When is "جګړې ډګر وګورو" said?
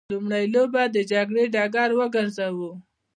1.11-2.71